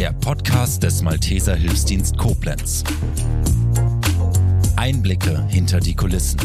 [0.00, 2.84] der Podcast des Malteser Hilfsdienst Koblenz.
[4.74, 6.40] Einblicke hinter die Kulissen.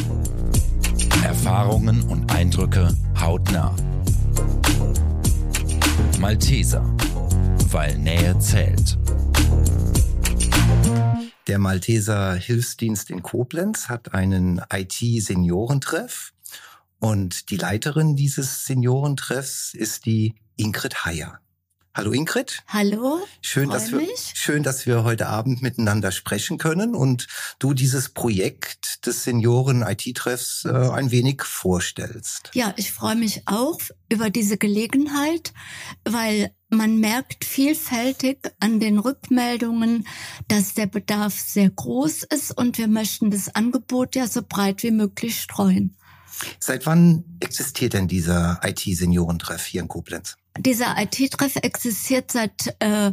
[1.24, 3.74] Erfahrungen und Eindrücke hautnah.
[6.20, 6.84] Malteser,
[7.70, 8.98] weil Nähe zählt.
[11.48, 16.34] Der Malteser Hilfsdienst in Koblenz hat einen IT-Seniorentreff
[17.00, 21.40] und die Leiterin dieses Seniorentreffs ist die Ingrid Heyer.
[21.96, 22.62] Hallo Ingrid.
[22.68, 23.26] Hallo.
[23.40, 27.28] Schön, dass wir, schön, dass wir heute Abend miteinander sprechen können und
[27.58, 32.52] du dieses Projekt des Senioren-IT-Treffs äh, ein wenig vorstellst.
[32.54, 35.54] Ja, ich freue mich auch über diese Gelegenheit,
[36.04, 40.06] weil man merkt vielfältig an den Rückmeldungen,
[40.50, 44.92] dass der Bedarf sehr groß ist und wir möchten das Angebot ja so breit wie
[44.92, 45.96] möglich streuen.
[46.60, 50.36] Seit wann existiert denn dieser IT-Seniorentreff hier in Koblenz?
[50.60, 53.12] Dieser IT-Treff existiert seit äh,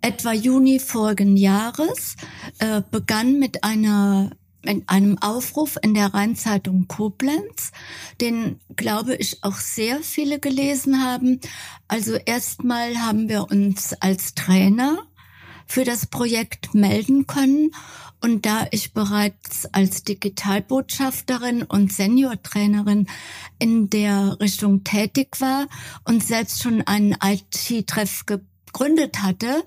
[0.00, 2.16] etwa Juni vorigen Jahres,
[2.58, 4.30] äh, begann mit einer
[4.64, 7.72] in einem Aufruf in der Rheinzeitung Koblenz,
[8.20, 11.40] den, glaube ich, auch sehr viele gelesen haben.
[11.88, 14.98] Also erstmal haben wir uns als Trainer
[15.66, 17.72] für das Projekt melden können.
[18.22, 23.08] Und da ich bereits als Digitalbotschafterin und Seniortrainerin
[23.58, 25.66] in der Richtung tätig war
[26.04, 29.64] und selbst schon einen IT-Treff gegründet hatte,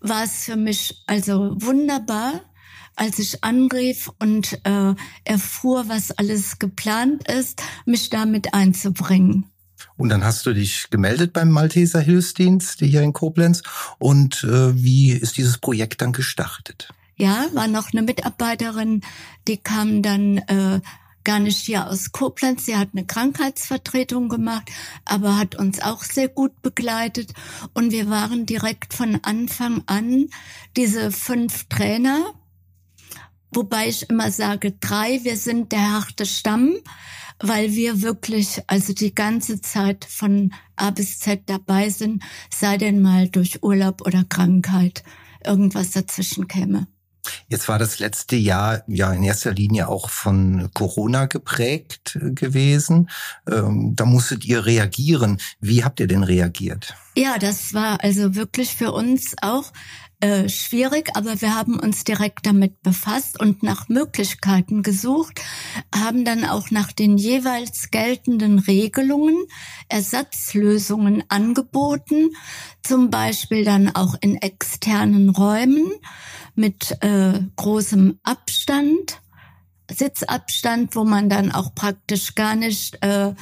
[0.00, 2.42] war es für mich also wunderbar,
[2.94, 4.94] als ich angriff und äh,
[5.24, 9.46] erfuhr, was alles geplant ist, mich damit einzubringen.
[9.96, 13.62] Und dann hast du dich gemeldet beim Malteser Hilfsdienst hier in Koblenz.
[13.98, 16.92] Und äh, wie ist dieses Projekt dann gestartet?
[17.16, 19.02] Ja, war noch eine Mitarbeiterin,
[19.46, 20.80] die kam dann äh,
[21.24, 22.66] gar nicht hier aus Koblenz.
[22.66, 24.70] Sie hat eine Krankheitsvertretung gemacht,
[25.04, 27.32] aber hat uns auch sehr gut begleitet.
[27.72, 30.26] Und wir waren direkt von Anfang an
[30.76, 32.34] diese fünf Trainer,
[33.50, 35.24] wobei ich immer sage drei.
[35.24, 36.74] Wir sind der harte Stamm,
[37.40, 43.00] weil wir wirklich also die ganze Zeit von A bis Z dabei sind, sei denn
[43.00, 45.02] mal durch Urlaub oder Krankheit
[45.44, 46.86] irgendwas dazwischen käme.
[47.48, 53.10] Jetzt war das letzte Jahr ja in erster Linie auch von Corona geprägt äh, gewesen.
[53.50, 55.38] Ähm, da musstet ihr reagieren.
[55.60, 56.94] Wie habt ihr denn reagiert?
[57.16, 59.72] Ja, das war also wirklich für uns auch
[60.24, 65.42] äh, schwierig, aber wir haben uns direkt damit befasst und nach Möglichkeiten gesucht,
[65.94, 69.36] haben dann auch nach den jeweils geltenden Regelungen
[69.90, 72.30] Ersatzlösungen angeboten,
[72.82, 75.92] zum Beispiel dann auch in externen Räumen
[76.54, 79.20] mit äh, großem Abstand,
[79.90, 83.34] Sitzabstand, wo man dann auch praktisch gar nicht äh,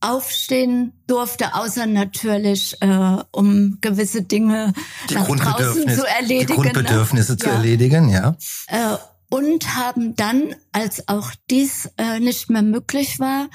[0.00, 4.72] aufstehen durfte, außer natürlich, äh, um gewisse Dinge
[5.10, 6.46] die nach draußen zu erledigen.
[6.46, 7.38] Die Grundbedürfnisse ne?
[7.38, 7.54] zu ja.
[7.54, 8.36] erledigen, ja.
[8.68, 8.96] Äh,
[9.30, 13.48] und haben dann, als auch dies äh, nicht mehr möglich war,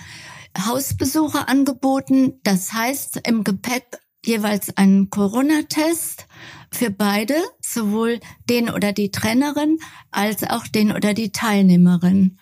[0.68, 2.40] Hausbesuche angeboten.
[2.44, 6.28] Das heißt, im Gepäck jeweils einen Corona-Test
[6.72, 8.20] für beide, sowohl
[8.50, 9.80] den oder die Trainerin
[10.12, 12.40] als auch den oder die Teilnehmerin.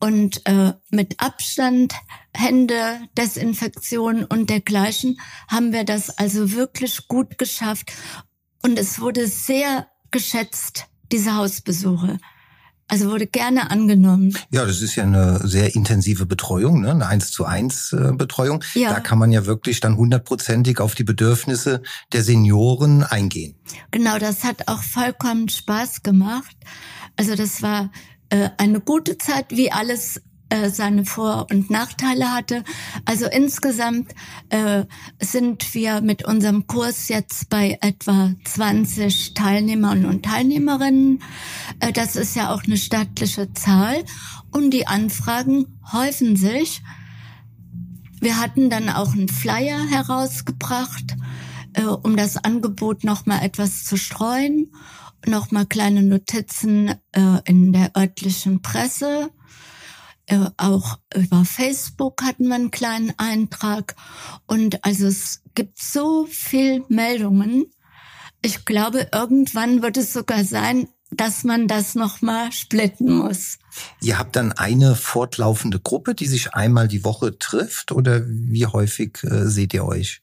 [0.00, 1.94] Und äh, mit Abstand,
[2.34, 7.92] Hände, Desinfektion und dergleichen haben wir das also wirklich gut geschafft.
[8.62, 12.18] Und es wurde sehr geschätzt, diese Hausbesuche.
[12.88, 14.34] Also wurde gerne angenommen.
[14.50, 16.90] Ja, das ist ja eine sehr intensive Betreuung, ne?
[16.90, 18.64] eine eins zu eins äh, Betreuung.
[18.74, 18.94] Ja.
[18.94, 21.82] Da kann man ja wirklich dann hundertprozentig auf die Bedürfnisse
[22.12, 23.56] der Senioren eingehen.
[23.90, 26.56] Genau, das hat auch vollkommen Spaß gemacht.
[27.16, 27.90] Also das war
[28.30, 32.64] äh, eine gute Zeit, wie alles äh, seine Vor- und Nachteile hatte.
[33.04, 34.14] Also insgesamt
[34.48, 34.84] äh,
[35.20, 41.22] sind wir mit unserem Kurs jetzt bei etwa 20 Teilnehmern und Teilnehmerinnen.
[41.80, 44.04] Äh, das ist ja auch eine stattliche Zahl.
[44.50, 46.82] Und die Anfragen häufen sich.
[48.20, 51.16] Wir hatten dann auch einen Flyer herausgebracht,
[51.74, 54.72] äh, um das Angebot noch mal etwas zu streuen.
[55.26, 59.30] Noch mal kleine Notizen äh, in der örtlichen Presse
[60.28, 63.96] äh, auch über Facebook hatten wir einen kleinen Eintrag.
[64.46, 67.66] Und also es gibt so viel Meldungen.
[68.42, 73.58] Ich glaube, irgendwann wird es sogar sein, dass man das nochmal splitten muss.
[74.02, 79.24] Ihr habt dann eine fortlaufende Gruppe, die sich einmal die Woche trifft oder wie häufig
[79.24, 80.20] äh, seht ihr euch?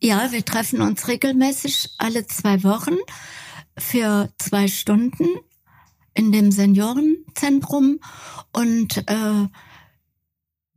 [0.00, 2.96] Ja, wir treffen uns regelmäßig alle zwei Wochen
[3.78, 5.26] für zwei Stunden
[6.14, 8.00] in dem Seniorenzentrum
[8.52, 9.48] und äh,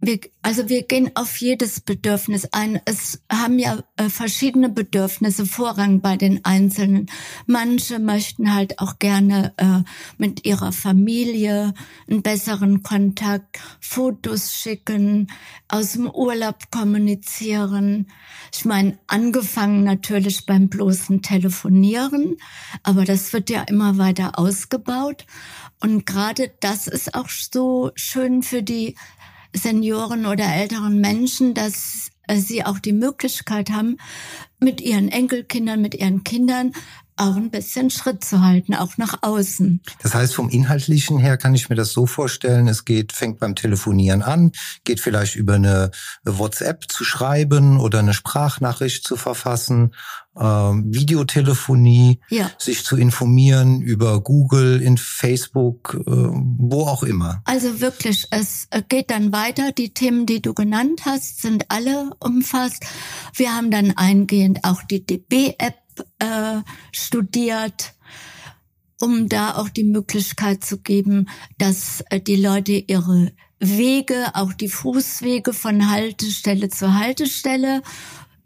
[0.05, 2.79] wir, also wir gehen auf jedes Bedürfnis ein.
[2.85, 7.07] Es haben ja äh, verschiedene Bedürfnisse Vorrang bei den Einzelnen.
[7.45, 9.81] Manche möchten halt auch gerne äh,
[10.17, 11.73] mit ihrer Familie
[12.09, 15.27] einen besseren Kontakt, Fotos schicken,
[15.67, 18.07] aus dem Urlaub kommunizieren.
[18.53, 22.37] Ich meine, angefangen natürlich beim bloßen Telefonieren,
[22.83, 25.25] aber das wird ja immer weiter ausgebaut.
[25.81, 28.95] Und gerade das ist auch so schön für die
[29.55, 33.97] Senioren oder älteren Menschen, dass äh, sie auch die Möglichkeit haben,
[34.59, 36.73] mit ihren Enkelkindern, mit ihren Kindern
[37.17, 39.81] auch ein bisschen Schritt zu halten, auch nach außen.
[40.01, 43.55] Das heißt, vom Inhaltlichen her kann ich mir das so vorstellen, es geht, fängt beim
[43.55, 44.51] Telefonieren an,
[44.83, 45.91] geht vielleicht über eine
[46.23, 49.93] WhatsApp zu schreiben oder eine Sprachnachricht zu verfassen,
[50.37, 52.51] ähm, Videotelefonie, ja.
[52.57, 57.41] sich zu informieren über Google, in Facebook, äh, wo auch immer.
[57.45, 59.71] Also wirklich, es geht dann weiter.
[59.71, 62.85] Die Themen, die du genannt hast, sind alle umfasst.
[63.33, 65.84] Wir haben dann eingehend auch die DB-App
[66.19, 66.61] äh,
[66.91, 67.93] studiert,
[68.99, 74.69] um da auch die Möglichkeit zu geben, dass äh, die Leute ihre Wege, auch die
[74.69, 77.81] Fußwege von Haltestelle zu Haltestelle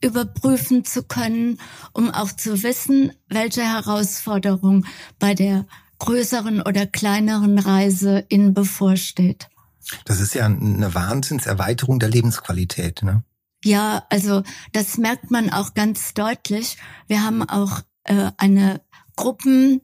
[0.03, 1.59] überprüfen zu können,
[1.93, 4.85] um auch zu wissen, welche Herausforderung
[5.17, 5.65] bei der
[5.99, 9.49] größeren oder kleineren Reise ihnen bevorsteht.
[10.05, 13.23] Das ist ja eine Wahnsinnserweiterung der Lebensqualität, ne?
[13.63, 16.77] Ja, also das merkt man auch ganz deutlich.
[17.07, 18.81] Wir haben auch äh, eine
[19.15, 19.81] Gruppen,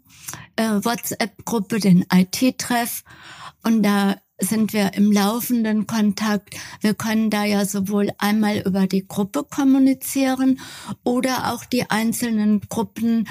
[0.56, 3.04] äh, WhatsApp-Gruppe, den IT-Treff.
[3.64, 6.56] Und da sind wir im laufenden Kontakt.
[6.82, 10.60] Wir können da ja sowohl einmal über die Gruppe kommunizieren
[11.04, 13.28] oder auch die einzelnen Gruppen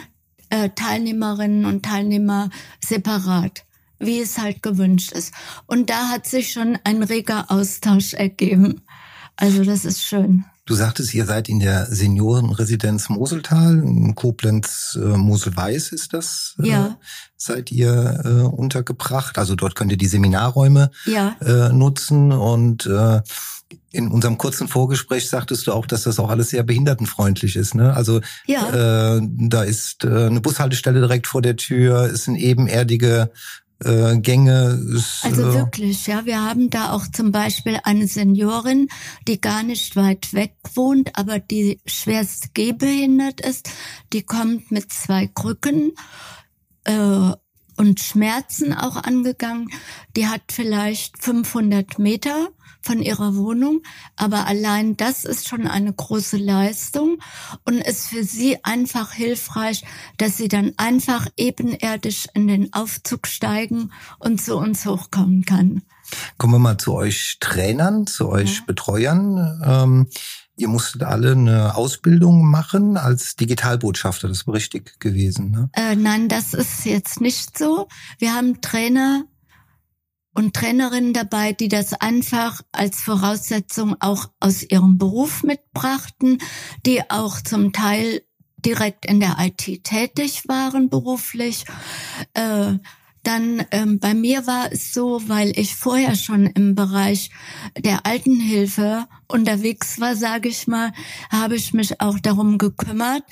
[0.51, 2.51] äh, Teilnehmerinnen und Teilnehmer
[2.81, 3.65] separat,
[3.99, 5.35] wie es halt gewünscht ist.
[5.67, 8.83] Und da hat sich schon ein reger Austausch ergeben.
[9.37, 10.45] Also das ist schön.
[10.67, 16.57] Du sagtest, ihr seid in der Seniorenresidenz Moseltal, in Koblenz äh, Mosel-Weiß ist das.
[16.63, 16.99] Äh, ja.
[17.37, 19.37] Seid ihr äh, untergebracht?
[19.37, 21.37] Also dort könnt ihr die Seminarräume ja.
[21.43, 23.21] äh, nutzen und äh,
[23.91, 27.75] in unserem kurzen Vorgespräch sagtest du auch, dass das auch alles sehr behindertenfreundlich ist.
[27.75, 27.95] Ne?
[27.95, 29.17] Also ja.
[29.17, 33.31] äh, da ist äh, eine Bushaltestelle direkt vor der Tür, ist ein ebenerdige
[33.85, 34.81] äh, Gänge.
[34.95, 36.25] Ist, also äh, wirklich, ja.
[36.25, 38.89] Wir haben da auch zum Beispiel eine Seniorin,
[39.29, 43.71] die gar nicht weit weg wohnt, aber die schwerst gehbehindert ist.
[44.13, 45.93] Die kommt mit zwei Krücken
[46.85, 47.33] äh,
[47.77, 49.71] und Schmerzen auch angegangen.
[50.17, 52.49] Die hat vielleicht 500 Meter
[52.85, 53.83] von ihrer Wohnung.
[54.17, 57.19] Aber allein das ist schon eine große Leistung
[57.65, 59.85] und ist für sie einfach hilfreich,
[60.19, 65.83] dass sie dann einfach ebenerdig in den Aufzug steigen und zu uns hochkommen kann.
[66.37, 68.63] Kommen wir mal zu euch Trainern, zu euch ja.
[68.67, 69.63] Betreuern.
[69.65, 70.07] Ähm,
[70.57, 75.51] ihr musstet alle eine Ausbildung machen als Digitalbotschafter, das war richtig gewesen.
[75.51, 75.71] Ne?
[75.73, 77.89] Äh, nein, das ist jetzt nicht so.
[78.19, 79.25] Wir haben Trainer
[80.35, 86.39] und Trainerinnen dabei, die das einfach als Voraussetzung auch aus ihrem Beruf mitbrachten,
[86.85, 88.23] die auch zum Teil
[88.65, 91.65] direkt in der IT tätig waren beruflich.
[92.35, 92.79] Äh,
[93.27, 97.31] dann ähm, bei mir war es so, weil ich vorher schon im Bereich
[97.77, 100.93] der Altenhilfe unterwegs war, sage ich mal,
[101.31, 103.25] habe ich mich auch darum gekümmert,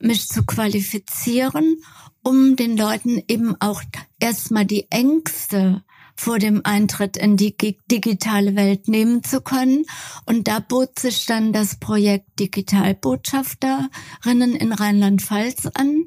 [0.00, 1.82] mich zu qualifizieren,
[2.22, 3.82] um den Leuten eben auch
[4.20, 5.82] erstmal die Ängste
[6.18, 7.56] vor dem Eintritt in die
[7.90, 9.84] digitale Welt nehmen zu können.
[10.26, 16.06] Und da bot sich dann das Projekt Digitalbotschafterinnen in Rheinland-Pfalz an,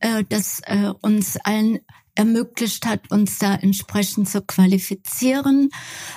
[0.00, 1.78] äh, das äh, uns allen
[2.14, 5.70] ermöglicht hat, uns da entsprechend zu qualifizieren.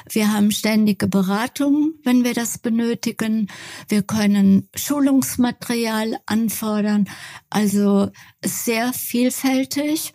[0.09, 3.47] Wir haben ständige Beratung, wenn wir das benötigen.
[3.87, 7.07] Wir können Schulungsmaterial anfordern,
[7.49, 8.09] also
[8.43, 10.13] sehr vielfältig.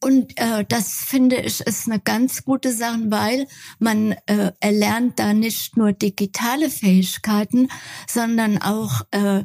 [0.00, 3.46] Und äh, das finde ich ist eine ganz gute Sache, weil
[3.78, 7.68] man äh, erlernt da nicht nur digitale Fähigkeiten,
[8.06, 9.44] sondern auch äh,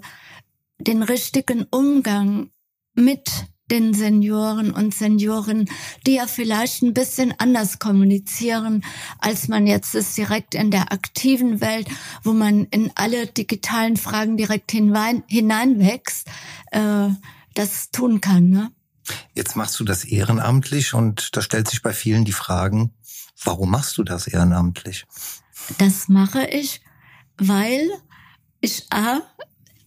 [0.79, 2.49] den richtigen Umgang
[2.93, 3.29] mit
[3.71, 5.69] den Senioren und Senioren,
[6.05, 8.83] die ja vielleicht ein bisschen anders kommunizieren,
[9.19, 11.87] als man jetzt ist direkt in der aktiven Welt,
[12.23, 16.27] wo man in alle digitalen Fragen direkt hinein, hineinwächst,
[16.71, 17.09] äh,
[17.53, 18.49] das tun kann.
[18.49, 18.71] Ne?
[19.33, 22.93] Jetzt machst du das ehrenamtlich und da stellt sich bei vielen die Fragen,
[23.43, 25.05] warum machst du das ehrenamtlich?
[25.77, 26.81] Das mache ich,
[27.37, 27.89] weil
[28.61, 29.21] ich A,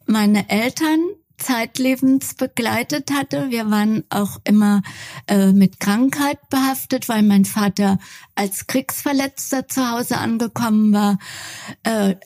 [0.07, 1.01] meine Eltern
[1.39, 3.51] zeitlebens begleitet hatte.
[3.51, 4.83] Wir waren auch immer
[5.27, 7.99] äh, mit Krankheit behaftet, weil mein Vater
[8.35, 11.19] als Kriegsverletzter zu Hause angekommen war.
[11.83, 12.17] Äh,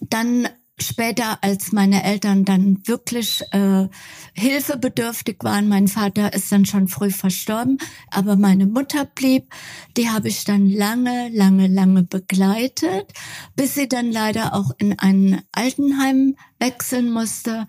[0.00, 0.48] dann
[0.80, 3.88] später, als meine Eltern dann wirklich äh,
[4.34, 7.78] hilfebedürftig waren, mein Vater ist dann schon früh verstorben,
[8.10, 9.52] aber meine Mutter blieb,
[9.96, 13.12] die habe ich dann lange, lange, lange begleitet,
[13.56, 17.66] bis sie dann leider auch in ein Altenheim wechseln musste.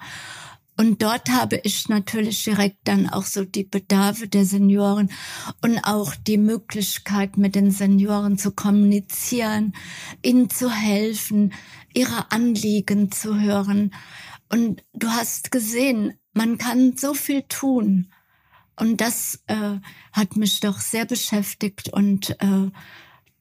[0.79, 5.11] Und dort habe ich natürlich direkt dann auch so die Bedarfe der Senioren
[5.61, 9.73] und auch die Möglichkeit, mit den Senioren zu kommunizieren,
[10.21, 11.51] ihnen zu helfen,
[11.93, 13.93] ihre Anliegen zu hören.
[14.47, 18.13] Und du hast gesehen, man kann so viel tun.
[18.77, 19.79] Und das äh,
[20.13, 22.71] hat mich doch sehr beschäftigt und äh,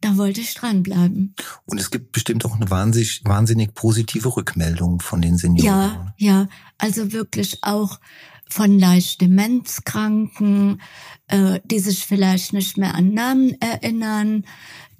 [0.00, 1.34] da wollte ich dranbleiben.
[1.66, 5.66] Und es gibt bestimmt auch eine wahnsinnig, wahnsinnig positive Rückmeldung von den Senioren.
[5.66, 8.00] Ja, ja, also wirklich auch
[8.48, 10.80] von leicht Demenzkranken,
[11.26, 14.44] äh, die sich vielleicht nicht mehr an Namen erinnern,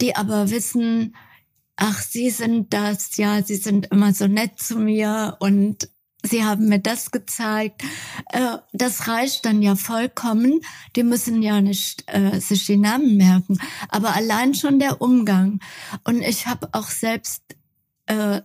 [0.00, 1.16] die aber wissen,
[1.76, 5.88] ach, Sie sind das, ja, Sie sind immer so nett zu mir und
[6.24, 7.82] Sie haben mir das gezeigt.
[8.32, 10.60] Äh, das reicht dann ja vollkommen.
[10.96, 13.58] Die müssen ja nicht äh, sich die Namen merken,
[13.88, 15.60] aber allein schon der Umgang.
[16.04, 17.42] Und ich habe auch selbst
[18.06, 18.42] äh,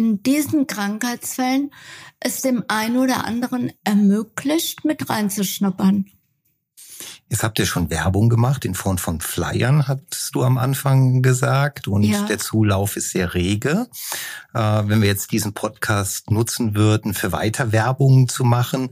[0.00, 1.72] in diesen Krankheitsfällen
[2.20, 6.06] es dem einen oder anderen ermöglicht, mit reinzuschnuppern.
[7.28, 11.86] Jetzt habt ihr schon Werbung gemacht in Form von Flyern, hast du am Anfang gesagt.
[11.86, 12.24] Und ja.
[12.24, 13.88] der Zulauf ist sehr rege.
[14.54, 18.88] Äh, wenn wir jetzt diesen Podcast nutzen würden, für weiter Werbung zu machen,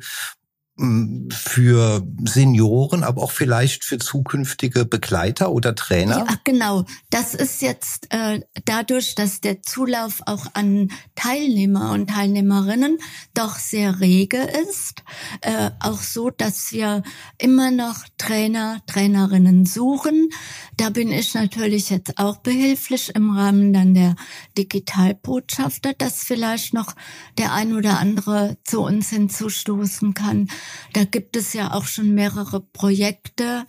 [1.31, 6.19] für Senioren, aber auch vielleicht für zukünftige Begleiter oder Trainer?
[6.19, 6.85] Ja, genau.
[7.11, 12.99] Das ist jetzt äh, dadurch, dass der Zulauf auch an Teilnehmer und Teilnehmerinnen
[13.35, 15.03] doch sehr rege ist,
[15.41, 17.03] äh, auch so, dass wir
[17.39, 20.29] immer noch Trainer, Trainerinnen suchen.
[20.77, 24.15] Da bin ich natürlich jetzt auch behilflich im Rahmen dann der
[24.57, 26.95] Digitalbotschafter, dass vielleicht noch
[27.37, 30.49] der ein oder andere zu uns hinzustoßen kann.
[30.93, 33.67] Da gibt es ja auch schon mehrere Projekte,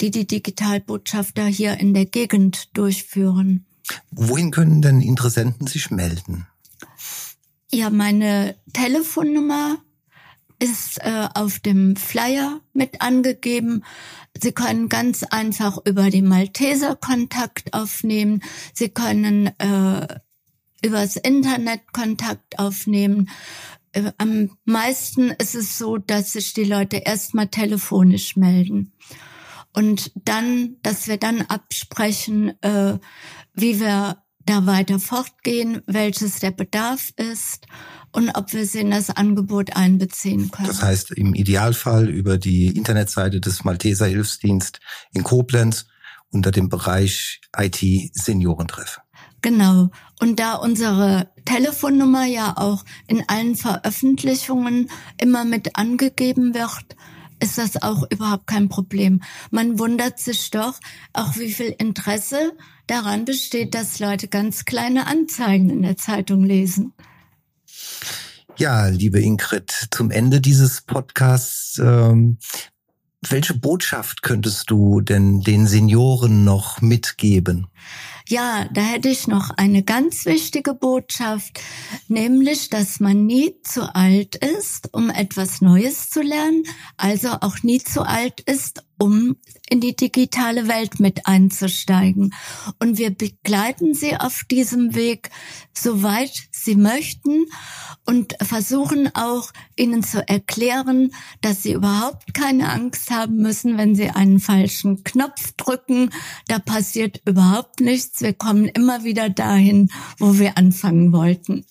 [0.00, 3.66] die die Digitalbotschafter hier in der Gegend durchführen.
[4.10, 6.46] Wohin können denn Interessenten sich melden?
[7.70, 9.78] Ja, meine Telefonnummer
[10.58, 13.84] ist äh, auf dem Flyer mit angegeben.
[14.40, 18.42] Sie können ganz einfach über die Malteser Kontakt aufnehmen.
[18.74, 20.06] Sie können äh,
[20.84, 23.28] übers Internet Kontakt aufnehmen.
[23.92, 28.92] Äh, am meisten ist es so, dass sich die Leute erstmal telefonisch melden.
[29.72, 32.98] Und dann, dass wir dann absprechen, äh,
[33.54, 37.66] wie wir da weiter fortgehen, welches der Bedarf ist
[38.12, 40.68] und ob wir sie in das Angebot einbeziehen können.
[40.68, 44.80] Das heißt, im Idealfall über die Internetseite des Malteser Hilfsdienst
[45.12, 45.86] in Koblenz
[46.30, 47.78] unter dem Bereich IT
[48.14, 49.00] Seniorentreff.
[49.42, 49.90] Genau.
[50.20, 54.90] Und da unsere Telefonnummer ja auch in allen Veröffentlichungen
[55.20, 56.96] immer mit angegeben wird,
[57.40, 59.22] ist das auch überhaupt kein Problem.
[59.50, 60.74] Man wundert sich doch
[61.12, 62.52] auch, wie viel Interesse
[62.86, 66.92] daran besteht, dass Leute ganz kleine Anzeigen in der Zeitung lesen.
[68.56, 72.38] Ja, liebe Ingrid, zum Ende dieses Podcasts, ähm,
[73.28, 77.68] welche Botschaft könntest du denn den Senioren noch mitgeben?
[78.30, 81.60] Ja, da hätte ich noch eine ganz wichtige Botschaft,
[82.08, 86.64] nämlich, dass man nie zu alt ist, um etwas Neues zu lernen,
[86.98, 89.36] also auch nie zu alt ist, um
[89.70, 92.34] in die digitale Welt mit einzusteigen.
[92.78, 95.30] Und wir begleiten sie auf diesem Weg,
[95.72, 97.46] soweit sie möchten
[98.06, 104.10] und versuchen auch ihnen zu erklären, dass sie überhaupt keine Angst haben müssen, wenn sie
[104.10, 106.10] einen falschen Knopf drücken.
[106.46, 108.20] Da passiert überhaupt nichts.
[108.20, 111.64] Wir kommen immer wieder dahin, wo wir anfangen wollten.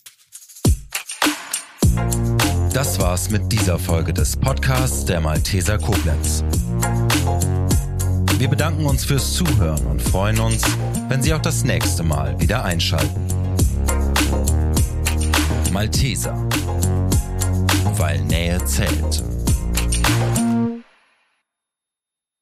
[2.74, 6.44] Das war's mit dieser Folge des Podcasts der Malteser Koblenz.
[8.38, 10.62] Wir bedanken uns fürs Zuhören und freuen uns,
[11.10, 13.20] wenn Sie auch das nächste Mal wieder einschalten.
[15.72, 16.38] Malteser,
[17.98, 19.24] weil Nähe zählt.